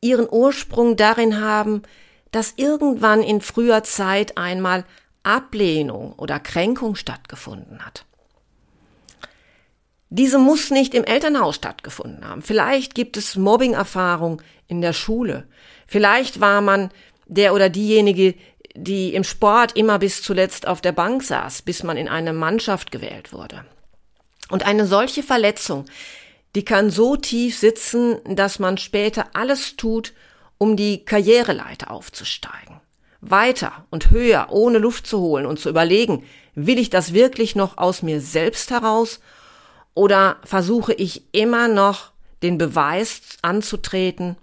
ihren 0.00 0.28
Ursprung 0.30 0.96
darin 0.96 1.40
haben, 1.40 1.82
dass 2.30 2.54
irgendwann 2.56 3.22
in 3.22 3.40
früher 3.40 3.82
Zeit 3.82 4.38
einmal 4.38 4.84
Ablehnung 5.22 6.12
oder 6.14 6.40
Kränkung 6.40 6.94
stattgefunden 6.94 7.84
hat. 7.84 8.04
Diese 10.08 10.38
muss 10.38 10.70
nicht 10.70 10.94
im 10.94 11.04
Elternhaus 11.04 11.54
stattgefunden 11.54 12.26
haben. 12.26 12.42
Vielleicht 12.42 12.94
gibt 12.94 13.16
es 13.16 13.36
Mobbing-Erfahrung 13.36 14.42
in 14.66 14.80
der 14.80 14.92
Schule. 14.92 15.46
Vielleicht 15.86 16.40
war 16.40 16.60
man 16.60 16.90
der 17.26 17.54
oder 17.54 17.68
diejenige, 17.68 18.34
die 18.74 19.14
im 19.14 19.24
Sport 19.24 19.76
immer 19.76 19.98
bis 19.98 20.22
zuletzt 20.22 20.66
auf 20.66 20.80
der 20.80 20.92
Bank 20.92 21.22
saß, 21.22 21.62
bis 21.62 21.82
man 21.82 21.96
in 21.96 22.08
eine 22.08 22.32
Mannschaft 22.32 22.90
gewählt 22.90 23.32
wurde. 23.32 23.64
Und 24.48 24.66
eine 24.66 24.86
solche 24.86 25.22
Verletzung, 25.22 25.84
die 26.54 26.64
kann 26.64 26.90
so 26.90 27.16
tief 27.16 27.58
sitzen, 27.58 28.18
dass 28.24 28.58
man 28.58 28.78
später 28.78 29.26
alles 29.34 29.76
tut, 29.76 30.12
um 30.58 30.76
die 30.76 31.04
Karriereleiter 31.04 31.90
aufzusteigen. 31.90 32.80
Weiter 33.20 33.86
und 33.90 34.10
höher, 34.10 34.48
ohne 34.50 34.78
Luft 34.78 35.06
zu 35.06 35.20
holen 35.20 35.46
und 35.46 35.60
zu 35.60 35.68
überlegen, 35.68 36.24
will 36.54 36.78
ich 36.78 36.90
das 36.90 37.12
wirklich 37.12 37.54
noch 37.54 37.78
aus 37.78 38.02
mir 38.02 38.20
selbst 38.20 38.70
heraus 38.70 39.20
oder 39.94 40.38
versuche 40.44 40.92
ich 40.92 41.22
immer 41.32 41.68
noch 41.68 42.12
den 42.42 42.58
Beweis 42.58 43.20
anzutreten, 43.42 44.36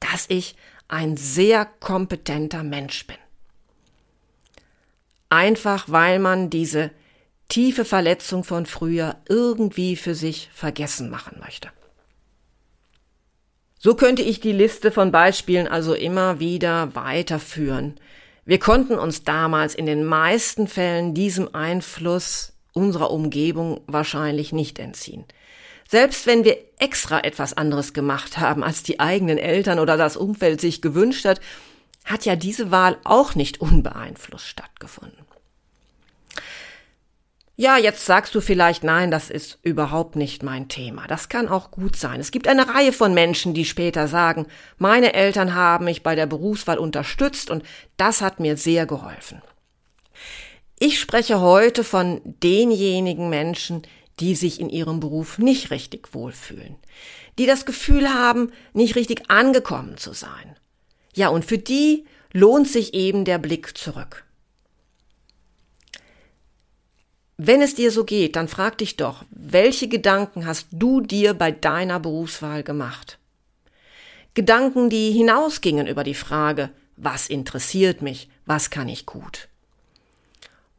dass 0.00 0.26
ich 0.28 0.56
ein 0.88 1.16
sehr 1.16 1.66
kompetenter 1.66 2.62
Mensch 2.62 3.06
bin? 3.06 3.16
Einfach 5.28 5.86
weil 5.88 6.18
man 6.18 6.50
diese 6.50 6.90
tiefe 7.52 7.84
Verletzung 7.84 8.44
von 8.44 8.64
früher 8.64 9.16
irgendwie 9.28 9.96
für 9.96 10.14
sich 10.14 10.48
vergessen 10.54 11.10
machen 11.10 11.38
möchte. 11.38 11.68
So 13.78 13.94
könnte 13.94 14.22
ich 14.22 14.40
die 14.40 14.52
Liste 14.52 14.90
von 14.90 15.12
Beispielen 15.12 15.68
also 15.68 15.92
immer 15.92 16.40
wieder 16.40 16.94
weiterführen. 16.94 18.00
Wir 18.46 18.58
konnten 18.58 18.98
uns 18.98 19.24
damals 19.24 19.74
in 19.74 19.84
den 19.84 20.02
meisten 20.02 20.66
Fällen 20.66 21.12
diesem 21.12 21.54
Einfluss 21.54 22.54
unserer 22.72 23.10
Umgebung 23.10 23.82
wahrscheinlich 23.86 24.52
nicht 24.52 24.78
entziehen. 24.78 25.26
Selbst 25.86 26.26
wenn 26.26 26.44
wir 26.44 26.56
extra 26.78 27.20
etwas 27.20 27.54
anderes 27.54 27.92
gemacht 27.92 28.38
haben, 28.38 28.64
als 28.64 28.82
die 28.82 28.98
eigenen 28.98 29.36
Eltern 29.36 29.78
oder 29.78 29.98
das 29.98 30.16
Umfeld 30.16 30.58
sich 30.58 30.80
gewünscht 30.80 31.26
hat, 31.26 31.38
hat 32.06 32.24
ja 32.24 32.34
diese 32.34 32.70
Wahl 32.70 32.96
auch 33.04 33.34
nicht 33.34 33.60
unbeeinflusst 33.60 34.46
stattgefunden. 34.46 35.26
Ja, 37.54 37.76
jetzt 37.76 38.06
sagst 38.06 38.34
du 38.34 38.40
vielleicht, 38.40 38.82
nein, 38.82 39.10
das 39.10 39.28
ist 39.28 39.58
überhaupt 39.62 40.16
nicht 40.16 40.42
mein 40.42 40.68
Thema. 40.68 41.06
Das 41.06 41.28
kann 41.28 41.48
auch 41.48 41.70
gut 41.70 41.96
sein. 41.96 42.18
Es 42.18 42.30
gibt 42.30 42.48
eine 42.48 42.68
Reihe 42.68 42.92
von 42.92 43.12
Menschen, 43.12 43.52
die 43.52 43.66
später 43.66 44.08
sagen, 44.08 44.46
meine 44.78 45.12
Eltern 45.12 45.54
haben 45.54 45.84
mich 45.84 46.02
bei 46.02 46.14
der 46.14 46.26
Berufswahl 46.26 46.78
unterstützt 46.78 47.50
und 47.50 47.62
das 47.98 48.22
hat 48.22 48.40
mir 48.40 48.56
sehr 48.56 48.86
geholfen. 48.86 49.42
Ich 50.78 50.98
spreche 50.98 51.40
heute 51.40 51.84
von 51.84 52.22
denjenigen 52.24 53.28
Menschen, 53.28 53.82
die 54.18 54.34
sich 54.34 54.58
in 54.58 54.70
ihrem 54.70 54.98
Beruf 54.98 55.38
nicht 55.38 55.70
richtig 55.70 56.14
wohlfühlen, 56.14 56.76
die 57.38 57.46
das 57.46 57.66
Gefühl 57.66 58.12
haben, 58.12 58.50
nicht 58.72 58.96
richtig 58.96 59.30
angekommen 59.30 59.98
zu 59.98 60.14
sein. 60.14 60.56
Ja, 61.14 61.28
und 61.28 61.44
für 61.44 61.58
die 61.58 62.06
lohnt 62.32 62.68
sich 62.68 62.94
eben 62.94 63.24
der 63.24 63.38
Blick 63.38 63.76
zurück. 63.76 64.24
Wenn 67.44 67.60
es 67.60 67.74
dir 67.74 67.90
so 67.90 68.04
geht, 68.04 68.36
dann 68.36 68.46
frag 68.46 68.78
dich 68.78 68.96
doch, 68.96 69.24
welche 69.30 69.88
Gedanken 69.88 70.46
hast 70.46 70.68
du 70.70 71.00
dir 71.00 71.34
bei 71.34 71.50
deiner 71.50 71.98
Berufswahl 71.98 72.62
gemacht? 72.62 73.18
Gedanken, 74.34 74.90
die 74.90 75.10
hinausgingen 75.10 75.88
über 75.88 76.04
die 76.04 76.14
Frage, 76.14 76.70
was 76.96 77.28
interessiert 77.28 78.00
mich, 78.00 78.28
was 78.46 78.70
kann 78.70 78.88
ich 78.88 79.06
gut? 79.06 79.48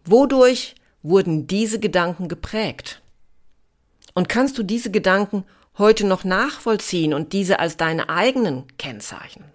Wodurch 0.05 0.75
wurden 1.01 1.47
diese 1.47 1.81
Gedanken 1.81 2.29
geprägt? 2.29 3.01
Und 4.13 4.29
kannst 4.29 4.57
du 4.57 4.63
diese 4.63 4.89
Gedanken 4.89 5.43
heute 5.77 6.07
noch 6.07 6.23
nachvollziehen 6.23 7.13
und 7.13 7.33
diese 7.33 7.59
als 7.59 7.75
deine 7.75 8.07
eigenen 8.07 8.63
kennzeichnen? 8.77 9.49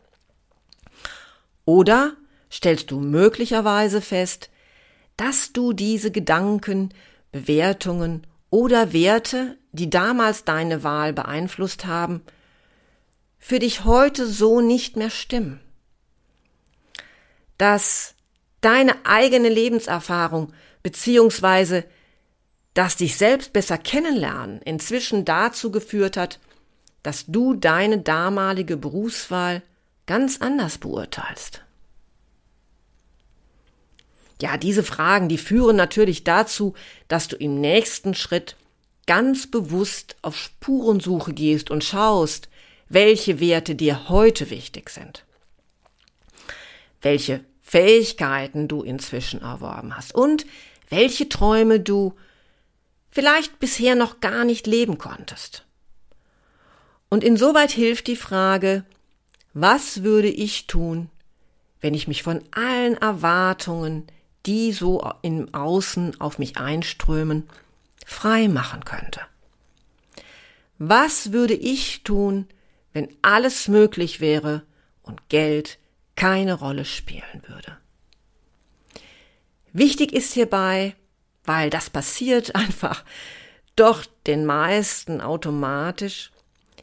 Oder 1.65 2.17
stellst 2.53 2.91
du 2.91 3.01
möglicherweise 3.01 4.03
fest, 4.03 4.51
dass 5.19 5.53
du 5.53 5.75
diese 5.75 6.11
Gedanken, 6.11 6.95
Bewertungen 7.33 8.27
oder 8.49 8.95
Werte, 8.95 9.59
die 9.73 9.91
damals 9.91 10.45
deine 10.45 10.83
Wahl 10.83 11.13
beeinflusst 11.13 11.85
haben, 11.85 12.23
für 13.39 13.59
dich 13.59 13.85
heute 13.85 14.27
so 14.27 14.63
nicht 14.63 14.97
mehr 14.97 15.11
stimmen? 15.11 15.61
Dass 17.59 18.15
deine 18.61 18.95
eigene 19.05 19.49
Lebenserfahrung 19.49 20.53
beziehungsweise 20.83 21.85
das 22.75 22.97
dich 22.97 23.17
selbst 23.17 23.53
besser 23.53 23.77
kennenlernen 23.77 24.63
inzwischen 24.63 25.25
dazu 25.25 25.73
geführt 25.73 26.17
hat, 26.17 26.39
dass 27.03 27.27
du 27.27 27.55
deine 27.55 27.99
damalige 27.99 28.77
Berufswahl 28.77 29.63
ganz 30.07 30.41
anders 30.41 30.79
beurteilst? 30.79 31.65
Ja, 34.41 34.57
diese 34.57 34.85
Fragen, 34.85 35.29
die 35.29 35.39
führen 35.39 35.77
natürlich 35.77 36.25
dazu, 36.25 36.75
dass 37.09 37.29
du 37.29 37.37
im 37.37 37.61
nächsten 37.61 38.15
Schritt 38.15 38.57
ganz 39.07 39.51
bewusst 39.51 40.17
auf 40.23 40.37
Spurensuche 40.37 41.33
gehst 41.33 41.71
und 41.71 41.83
schaust, 41.83 42.49
welche 42.89 43.41
Werte 43.41 43.75
dir 43.75 44.09
heute 44.09 44.51
wichtig 44.51 44.91
sind. 44.91 45.25
Welche 47.01 47.45
Fähigkeiten 47.63 48.69
du 48.69 48.83
inzwischen 48.83 49.43
erworben 49.43 49.97
hast 49.97 50.15
und 50.15 50.47
welche 50.89 51.29
Träume 51.29 51.81
du 51.81 52.15
vielleicht 53.11 53.59
bisher 53.59 53.95
noch 53.95 54.21
gar 54.21 54.45
nicht 54.45 54.67
leben 54.67 54.99
konntest. 54.99 55.65
Und 57.09 57.25
insoweit 57.25 57.71
hilft 57.71 58.07
die 58.07 58.17
Frage, 58.17 58.85
was 59.55 60.03
würde 60.03 60.29
ich 60.29 60.67
tun, 60.67 61.11
wenn 61.81 61.95
ich 61.95 62.09
mich 62.09 62.23
von 62.23 62.43
allen 62.53 62.97
Erwartungen, 62.97 64.07
die 64.47 64.73
so 64.73 65.11
im 65.23 65.53
Außen 65.53 66.21
auf 66.21 66.39
mich 66.39 66.57
einströmen, 66.57 67.49
frei 68.07 68.49
machen 68.49 68.85
könnte? 68.85 69.21
Was 70.79 71.33
würde 71.33 71.55
ich 71.55 72.03
tun, 72.05 72.47
wenn 72.93 73.09
alles 73.23 73.69
möglich 73.69 74.21
wäre 74.21 74.63
und 75.03 75.29
Geld 75.29 75.79
keine 76.15 76.55
Rolle 76.55 76.85
spielen 76.85 77.43
würde? 77.47 77.77
Wichtig 79.73 80.13
ist 80.13 80.35
hierbei, 80.35 80.95
weil 81.45 81.71
das 81.71 81.91
passiert 81.91 82.55
einfach 82.55 83.05
doch 83.77 84.05
den 84.27 84.45
meisten 84.45 85.21
automatisch, 85.21 86.31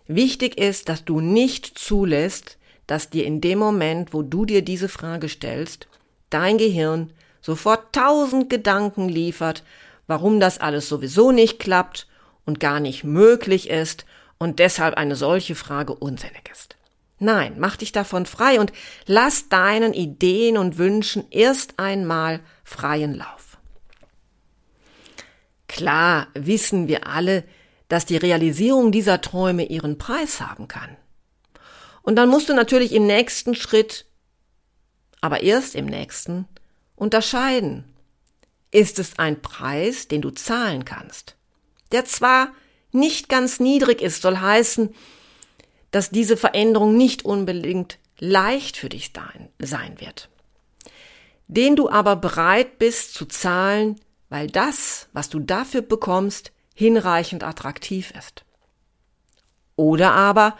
wichtig 0.08 0.58
ist, 0.58 0.88
dass 0.90 1.04
du 1.04 1.20
nicht 1.20 1.78
zulässt, 1.78 2.58
dass 2.88 3.10
dir 3.10 3.26
in 3.26 3.42
dem 3.42 3.60
Moment, 3.60 4.14
wo 4.14 4.22
du 4.22 4.46
dir 4.46 4.62
diese 4.62 4.88
Frage 4.90 5.28
stellst, 5.28 5.88
dein 6.30 6.58
Gehirn 6.58 7.12
sofort 7.46 7.94
tausend 7.94 8.50
Gedanken 8.50 9.08
liefert, 9.08 9.64
warum 10.08 10.40
das 10.40 10.58
alles 10.58 10.90
sowieso 10.90 11.32
nicht 11.32 11.60
klappt 11.60 12.08
und 12.44 12.60
gar 12.60 12.80
nicht 12.80 13.04
möglich 13.04 13.70
ist 13.70 14.06
und 14.40 14.58
deshalb 14.58 14.96
eine 14.98 15.16
solche 15.16 15.54
Frage 15.54 15.94
unsinnig 15.94 16.50
ist. 16.52 16.76
Nein, 17.20 17.56
mach 17.60 17.78
dich 17.78 17.92
davon 17.92 18.26
frei 18.26 18.60
und 18.60 18.74
lass 19.06 19.48
deinen 19.48 19.94
Ideen 19.94 20.58
und 20.58 20.80
Wünschen 20.80 21.26
erst 21.30 21.78
einmal 21.78 22.40
freien 22.64 23.14
Lauf. 23.14 23.58
Klar 25.68 26.28
wissen 26.34 26.88
wir 26.88 27.06
alle, 27.06 27.44
dass 27.90 28.08
die 28.08 28.18
Realisierung 28.18 28.92
dieser 28.92 29.22
Träume 29.22 29.66
ihren 29.66 30.00
Preis 30.00 30.42
haben 30.42 30.68
kann. 30.68 30.98
Und 32.02 32.16
dann 32.16 32.30
musst 32.30 32.50
du 32.50 32.56
natürlich 32.56 32.92
im 32.92 33.06
nächsten 33.06 33.54
Schritt, 33.54 34.06
aber 35.22 35.44
erst 35.44 35.76
im 35.76 35.86
nächsten, 35.86 36.48
unterscheiden. 36.96 37.84
Ist 38.72 39.00
es 39.00 39.18
ein 39.20 39.42
Preis, 39.42 40.08
den 40.08 40.22
du 40.22 40.32
zahlen 40.32 40.86
kannst? 40.86 41.36
Der 41.92 42.06
zwar 42.06 42.50
nicht 42.92 43.30
ganz 43.30 43.60
niedrig 43.60 44.02
ist, 44.02 44.22
soll 44.22 44.38
heißen, 44.38 44.94
dass 45.92 46.10
diese 46.10 46.38
Veränderung 46.38 46.98
nicht 46.98 47.24
unbedingt 47.24 48.00
leicht 48.20 48.78
für 48.78 48.90
dich 48.90 49.12
sein 49.60 50.00
wird. 50.00 50.30
Den 51.48 51.76
du 51.76 51.90
aber 51.90 52.16
bereit 52.16 52.80
bist 52.80 53.14
zu 53.14 53.26
zahlen, 53.26 54.00
weil 54.30 54.48
das, 54.48 55.08
was 55.14 55.30
du 55.30 55.40
dafür 55.40 55.82
bekommst, 55.82 56.52
hinreichend 56.74 57.44
attraktiv 57.44 58.12
ist. 58.18 58.44
Oder 59.76 60.14
aber, 60.14 60.58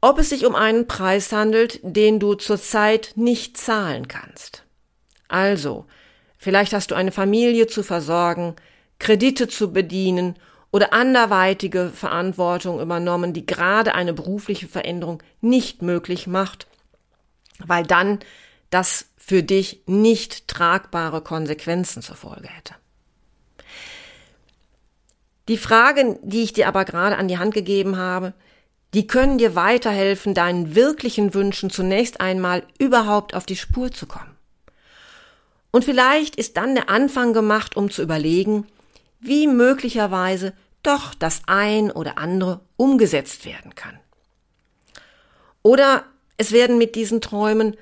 ob 0.00 0.18
es 0.18 0.30
sich 0.30 0.44
um 0.44 0.54
einen 0.54 0.86
Preis 0.86 1.32
handelt, 1.32 1.80
den 1.82 2.20
du 2.20 2.34
zurzeit 2.34 3.12
nicht 3.16 3.56
zahlen 3.56 4.08
kannst. 4.08 4.64
Also, 5.32 5.86
vielleicht 6.36 6.74
hast 6.74 6.90
du 6.90 6.94
eine 6.94 7.10
Familie 7.10 7.66
zu 7.66 7.82
versorgen, 7.82 8.54
Kredite 8.98 9.48
zu 9.48 9.72
bedienen 9.72 10.36
oder 10.70 10.92
anderweitige 10.92 11.88
Verantwortung 11.88 12.80
übernommen, 12.80 13.32
die 13.32 13.46
gerade 13.46 13.94
eine 13.94 14.12
berufliche 14.12 14.68
Veränderung 14.68 15.22
nicht 15.40 15.80
möglich 15.80 16.26
macht, 16.26 16.66
weil 17.60 17.84
dann 17.84 18.18
das 18.68 19.06
für 19.16 19.42
dich 19.42 19.80
nicht 19.86 20.48
tragbare 20.48 21.22
Konsequenzen 21.22 22.02
zur 22.02 22.16
Folge 22.16 22.48
hätte. 22.48 22.74
Die 25.48 25.56
Fragen, 25.56 26.18
die 26.22 26.42
ich 26.42 26.52
dir 26.52 26.68
aber 26.68 26.84
gerade 26.84 27.16
an 27.16 27.28
die 27.28 27.38
Hand 27.38 27.54
gegeben 27.54 27.96
habe, 27.96 28.34
die 28.92 29.06
können 29.06 29.38
dir 29.38 29.54
weiterhelfen, 29.54 30.34
deinen 30.34 30.74
wirklichen 30.74 31.32
Wünschen 31.32 31.70
zunächst 31.70 32.20
einmal 32.20 32.64
überhaupt 32.78 33.34
auf 33.34 33.46
die 33.46 33.56
Spur 33.56 33.90
zu 33.90 34.06
kommen. 34.06 34.31
Und 35.72 35.84
vielleicht 35.84 36.36
ist 36.36 36.56
dann 36.56 36.76
der 36.76 36.88
Anfang 36.88 37.32
gemacht, 37.32 37.76
um 37.76 37.90
zu 37.90 38.02
überlegen, 38.02 38.66
wie 39.18 39.46
möglicherweise 39.46 40.52
doch 40.82 41.14
das 41.14 41.42
ein 41.46 41.90
oder 41.90 42.18
andere 42.18 42.60
umgesetzt 42.76 43.44
werden 43.46 43.74
kann. 43.74 43.98
Oder 45.62 46.04
es 46.36 46.52
werden 46.52 46.76
mit 46.76 46.94
diesen 46.94 47.20
Träumen 47.20 47.76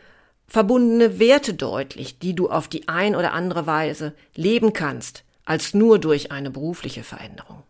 verbundene 0.46 1.18
Werte 1.18 1.54
deutlich, 1.54 2.18
die 2.18 2.34
du 2.34 2.48
auf 2.48 2.68
die 2.68 2.88
ein 2.88 3.16
oder 3.16 3.32
andere 3.32 3.66
Weise 3.66 4.14
leben 4.34 4.72
kannst, 4.72 5.24
als 5.44 5.74
nur 5.74 5.98
durch 5.98 6.30
eine 6.30 6.50
berufliche 6.50 7.02
Veränderung. 7.02 7.62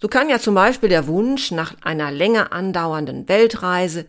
So 0.00 0.08
kann 0.08 0.28
ja 0.28 0.38
zum 0.38 0.54
Beispiel 0.54 0.88
der 0.88 1.06
Wunsch 1.06 1.50
nach 1.52 1.76
einer 1.82 2.10
länger 2.10 2.52
andauernden 2.52 3.28
Weltreise 3.28 4.06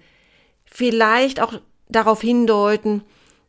vielleicht 0.66 1.40
auch 1.40 1.54
darauf 1.88 2.20
hindeuten, 2.22 3.04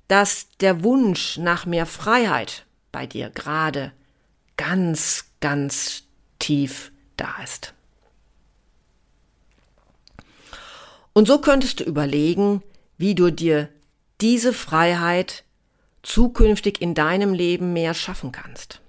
dass 0.09 0.49
der 0.61 0.85
Wunsch 0.85 1.39
nach 1.39 1.67
mehr 1.67 1.87
Freiheit 1.87 2.65
bei 2.93 3.07
dir 3.07 3.31
gerade 3.31 3.93
ganz, 4.57 5.27
ganz 5.41 6.05
tief 6.39 6.93
da 7.17 7.35
ist. 7.43 7.75
Und 11.13 11.29
so 11.29 11.39
könntest 11.39 11.81
du 11.81 11.85
überlegen, 11.85 12.63
wie 12.99 13.15
du 13.15 13.31
dir 13.31 13.69
diese 14.21 14.53
Freiheit 14.53 15.45
zukünftig 16.03 16.81
in 16.81 16.95
deinem 16.95 17.33
Leben 17.33 17.73
mehr 17.73 17.95
schaffen 17.95 18.33
kannst. 18.33 18.81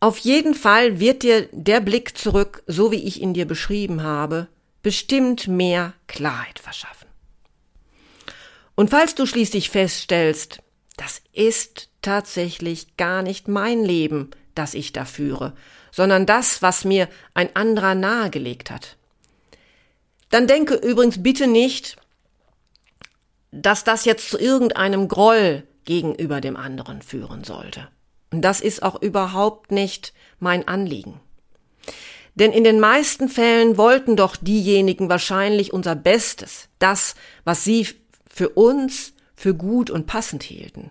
Auf 0.00 0.18
jeden 0.18 0.54
Fall 0.54 1.00
wird 1.00 1.22
dir 1.22 1.48
der 1.52 1.80
Blick 1.80 2.18
zurück, 2.18 2.62
so 2.66 2.90
wie 2.90 3.04
ich 3.04 3.22
ihn 3.22 3.32
dir 3.32 3.46
beschrieben 3.46 4.02
habe, 4.02 4.48
bestimmt 4.82 5.48
mehr 5.48 5.94
Klarheit 6.08 6.58
verschaffen. 6.58 7.03
Und 8.74 8.90
falls 8.90 9.14
du 9.14 9.26
schließlich 9.26 9.70
feststellst, 9.70 10.60
das 10.96 11.22
ist 11.32 11.88
tatsächlich 12.02 12.96
gar 12.96 13.22
nicht 13.22 13.48
mein 13.48 13.84
Leben, 13.84 14.30
das 14.54 14.74
ich 14.74 14.92
da 14.92 15.04
führe, 15.04 15.54
sondern 15.90 16.26
das, 16.26 16.62
was 16.62 16.84
mir 16.84 17.08
ein 17.34 17.54
anderer 17.54 17.94
nahegelegt 17.94 18.70
hat. 18.70 18.96
Dann 20.30 20.46
denke 20.46 20.74
übrigens 20.74 21.22
bitte 21.22 21.46
nicht, 21.46 21.96
dass 23.52 23.84
das 23.84 24.04
jetzt 24.04 24.28
zu 24.28 24.38
irgendeinem 24.38 25.06
Groll 25.06 25.64
gegenüber 25.84 26.40
dem 26.40 26.56
anderen 26.56 27.02
führen 27.02 27.44
sollte. 27.44 27.88
Und 28.32 28.42
das 28.42 28.60
ist 28.60 28.82
auch 28.82 29.00
überhaupt 29.00 29.70
nicht 29.70 30.12
mein 30.40 30.66
Anliegen. 30.66 31.20
Denn 32.34 32.50
in 32.50 32.64
den 32.64 32.80
meisten 32.80 33.28
Fällen 33.28 33.76
wollten 33.76 34.16
doch 34.16 34.34
diejenigen 34.34 35.08
wahrscheinlich 35.08 35.72
unser 35.72 35.94
Bestes, 35.94 36.68
das, 36.80 37.14
was 37.44 37.62
sie 37.62 37.86
für 38.34 38.48
uns 38.50 39.12
für 39.36 39.54
gut 39.54 39.90
und 39.90 40.06
passend 40.06 40.42
hielten. 40.42 40.90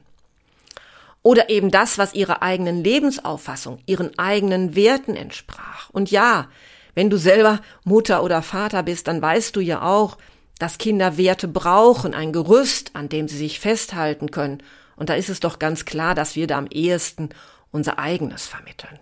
Oder 1.21 1.49
eben 1.49 1.71
das, 1.71 1.97
was 1.97 2.13
ihrer 2.13 2.41
eigenen 2.41 2.83
Lebensauffassung, 2.83 3.79
ihren 3.85 4.17
eigenen 4.17 4.75
Werten 4.75 5.15
entsprach. 5.15 5.89
Und 5.89 6.09
ja, 6.11 6.49
wenn 6.95 7.09
du 7.09 7.17
selber 7.17 7.59
Mutter 7.83 8.23
oder 8.23 8.41
Vater 8.41 8.83
bist, 8.83 9.07
dann 9.07 9.21
weißt 9.21 9.55
du 9.55 9.59
ja 9.59 9.81
auch, 9.81 10.17
dass 10.59 10.77
Kinder 10.77 11.17
Werte 11.17 11.47
brauchen, 11.47 12.13
ein 12.13 12.31
Gerüst, 12.31 12.91
an 12.93 13.09
dem 13.09 13.27
sie 13.27 13.37
sich 13.37 13.59
festhalten 13.59 14.31
können. 14.31 14.63
Und 14.95 15.09
da 15.09 15.15
ist 15.15 15.29
es 15.29 15.39
doch 15.39 15.59
ganz 15.59 15.85
klar, 15.85 16.15
dass 16.15 16.35
wir 16.35 16.47
da 16.47 16.57
am 16.57 16.67
ehesten 16.67 17.29
unser 17.71 17.99
eigenes 17.99 18.45
vermitteln. 18.45 18.99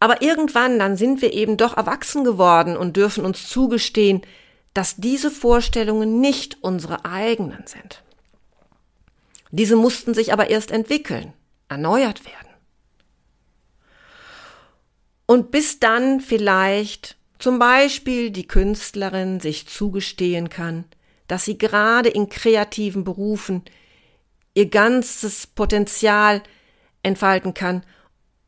Aber 0.00 0.22
irgendwann, 0.22 0.78
dann 0.78 0.96
sind 0.96 1.22
wir 1.22 1.32
eben 1.32 1.56
doch 1.56 1.76
erwachsen 1.76 2.24
geworden 2.24 2.76
und 2.76 2.96
dürfen 2.96 3.24
uns 3.24 3.48
zugestehen, 3.48 4.22
dass 4.74 4.96
diese 4.96 5.30
Vorstellungen 5.30 6.20
nicht 6.20 6.58
unsere 6.62 7.04
eigenen 7.04 7.66
sind. 7.66 8.02
Diese 9.50 9.76
mussten 9.76 10.14
sich 10.14 10.32
aber 10.32 10.50
erst 10.50 10.72
entwickeln, 10.72 11.32
erneuert 11.68 12.24
werden. 12.24 12.48
Und 15.26 15.52
bis 15.52 15.78
dann 15.78 16.20
vielleicht 16.20 17.16
zum 17.38 17.58
Beispiel 17.58 18.30
die 18.30 18.46
Künstlerin 18.46 19.40
sich 19.40 19.68
zugestehen 19.68 20.50
kann, 20.50 20.84
dass 21.28 21.44
sie 21.44 21.56
gerade 21.56 22.08
in 22.08 22.28
kreativen 22.28 23.04
Berufen 23.04 23.62
ihr 24.54 24.68
ganzes 24.68 25.46
Potenzial 25.46 26.42
entfalten 27.02 27.54
kann 27.54 27.84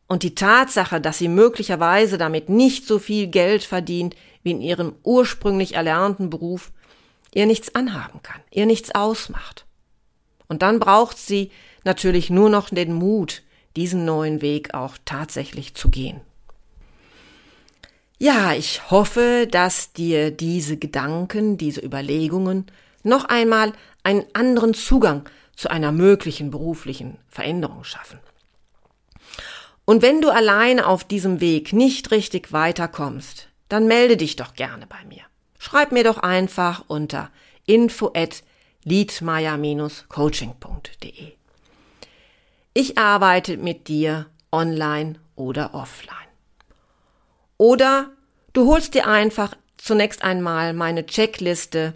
Und 0.08 0.22
die 0.22 0.34
Tatsache, 0.34 1.00
dass 1.00 1.18
sie 1.18 1.28
möglicherweise 1.28 2.18
damit 2.18 2.48
nicht 2.48 2.86
so 2.86 2.98
viel 2.98 3.26
Geld 3.26 3.64
verdient 3.64 4.14
wie 4.46 4.52
in 4.52 4.60
ihrem 4.60 4.94
ursprünglich 5.02 5.74
erlernten 5.74 6.30
Beruf, 6.30 6.70
ihr 7.34 7.46
nichts 7.46 7.74
anhaben 7.74 8.22
kann, 8.22 8.40
ihr 8.52 8.64
nichts 8.64 8.94
ausmacht. 8.94 9.66
Und 10.46 10.62
dann 10.62 10.78
braucht 10.78 11.18
sie 11.18 11.50
natürlich 11.82 12.30
nur 12.30 12.48
noch 12.48 12.70
den 12.70 12.92
Mut, 12.92 13.42
diesen 13.74 14.04
neuen 14.04 14.40
Weg 14.40 14.72
auch 14.72 14.96
tatsächlich 15.04 15.74
zu 15.74 15.90
gehen. 15.90 16.20
Ja, 18.18 18.54
ich 18.54 18.88
hoffe, 18.88 19.48
dass 19.50 19.92
dir 19.92 20.30
diese 20.30 20.76
Gedanken, 20.76 21.58
diese 21.58 21.80
Überlegungen 21.80 22.66
noch 23.02 23.24
einmal 23.24 23.72
einen 24.04 24.24
anderen 24.32 24.74
Zugang 24.74 25.28
zu 25.56 25.68
einer 25.68 25.90
möglichen 25.90 26.50
beruflichen 26.50 27.18
Veränderung 27.28 27.82
schaffen. 27.82 28.20
Und 29.84 30.02
wenn 30.02 30.20
du 30.20 30.30
alleine 30.30 30.86
auf 30.86 31.02
diesem 31.02 31.40
Weg 31.40 31.72
nicht 31.72 32.12
richtig 32.12 32.52
weiterkommst, 32.52 33.48
dann 33.68 33.86
melde 33.86 34.16
dich 34.16 34.36
doch 34.36 34.54
gerne 34.54 34.86
bei 34.86 35.04
mir. 35.08 35.22
Schreib 35.58 35.92
mir 35.92 36.04
doch 36.04 36.16
einfach 36.18 36.84
unter 36.86 37.30
info 37.66 38.12
at 38.14 38.42
liedmeier-coaching.de. 38.84 41.32
Ich 42.74 42.98
arbeite 42.98 43.56
mit 43.56 43.88
dir 43.88 44.26
online 44.52 45.18
oder 45.34 45.74
offline. 45.74 46.12
Oder 47.58 48.12
du 48.52 48.66
holst 48.66 48.94
dir 48.94 49.08
einfach 49.08 49.56
zunächst 49.76 50.22
einmal 50.22 50.72
meine 50.72 51.06
Checkliste. 51.06 51.94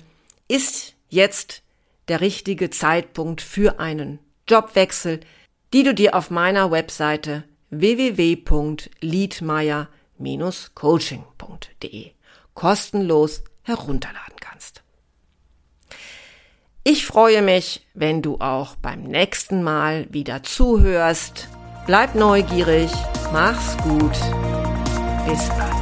Ist 0.49 0.95
jetzt 1.09 1.63
der 2.09 2.21
richtige 2.21 2.71
Zeitpunkt 2.71 3.41
für 3.41 3.79
einen 3.79 4.19
Jobwechsel, 4.49 5.21
die 5.73 5.85
du 5.85 5.95
dir 5.95 6.15
auf 6.15 6.31
meiner 6.31 6.71
Webseite 6.71 7.45
www.liedmeier-coaching.de 10.21 12.13
kostenlos 12.55 13.43
herunterladen 13.63 14.37
kannst. 14.41 14.83
Ich 16.85 17.07
freue 17.07 17.43
mich, 17.43 17.87
wenn 17.95 18.23
du 18.23 18.39
auch 18.39 18.77
beim 18.77 19.03
nächsten 19.03 19.63
Mal 19.63 20.07
wieder 20.11 20.43
zuhörst. 20.43 21.49
Bleib 21.87 22.15
neugierig, 22.15 22.91
mach's 23.33 23.77
gut, 23.79 24.13
bis 25.27 25.49
bald. 25.49 25.80